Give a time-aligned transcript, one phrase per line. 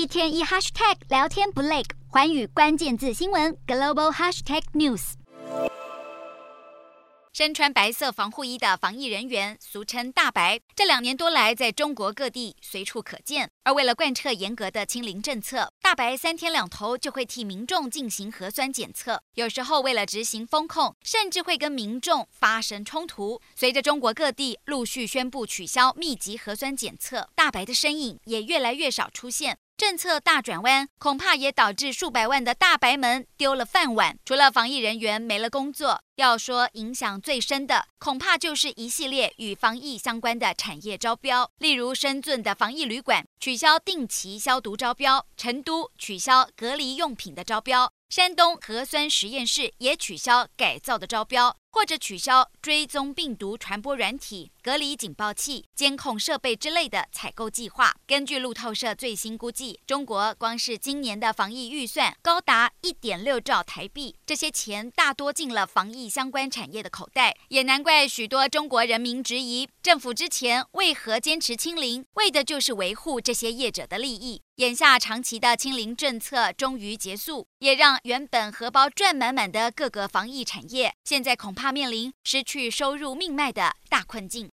[0.00, 5.12] 一天一 hashtag 聊天不累，寰宇关键字新闻 global hashtag news。
[7.34, 13.50] 身穿白色防护衣的防疫人员，俗称“大白”，这两年多来在中国各地随处可见。
[13.64, 19.22] 而为了贯彻严格的清零政策，“大白”三天两头就会替民众进行核酸检测。
[19.34, 23.38] 有时候为了执行风控，甚至会跟民众发生冲突。
[23.54, 29.58] 随着中国各地陆续宣布取消密集核酸检测，“大白”的身影也越来越少出现。
[29.80, 34.18] 政策大转弯，恐怕也导致数百万的大白们丢了饭碗。
[34.26, 41.50] 除了防疫人员没了工作，要说影响最深的，恐怕就是一系列与防疫相关的产业招标。
[41.56, 51.56] 例如，深圳的防疫旅馆取消定期消毒招标，成都取消隔离用品的招标，山东核酸实验室也取消改造的招标。
[51.70, 57.94] 或者取消追踪病毒传播软体、隔离警报器、监控设备之类的采购计划。
[58.06, 67.36] 根据路透社最新估计，中国光是今年的防疫预算高达一点六兆台币，这些钱大多进了防疫相关产业的口袋。
[67.48, 74.42] 也难怪许多中国人民质疑，政府之前为何坚持清零，为的就是维护这些业者的利益。
[74.60, 84.46] 眼下长期的清零政策终于结束，也让原本荷包赚满满的各个防疫产业，现在恐怕面临失去收入命脉的大困境。